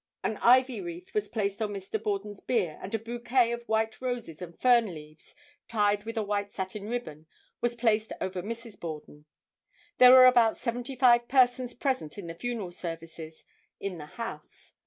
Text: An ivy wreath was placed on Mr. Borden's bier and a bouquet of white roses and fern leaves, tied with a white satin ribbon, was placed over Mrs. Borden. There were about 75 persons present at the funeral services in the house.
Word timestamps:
An 0.23 0.37
ivy 0.37 0.81
wreath 0.81 1.13
was 1.13 1.27
placed 1.29 1.61
on 1.61 1.71
Mr. 1.75 2.01
Borden's 2.01 2.39
bier 2.39 2.79
and 2.81 2.95
a 2.95 2.97
bouquet 2.97 3.51
of 3.51 3.61
white 3.69 4.01
roses 4.01 4.41
and 4.41 4.59
fern 4.59 4.95
leaves, 4.95 5.35
tied 5.67 6.05
with 6.05 6.17
a 6.17 6.23
white 6.23 6.51
satin 6.51 6.89
ribbon, 6.89 7.27
was 7.61 7.75
placed 7.75 8.11
over 8.19 8.41
Mrs. 8.41 8.79
Borden. 8.79 9.25
There 9.99 10.09
were 10.13 10.25
about 10.25 10.57
75 10.57 11.27
persons 11.27 11.75
present 11.75 12.17
at 12.17 12.25
the 12.25 12.33
funeral 12.33 12.71
services 12.71 13.43
in 13.79 13.99
the 13.99 14.07
house. 14.17 14.73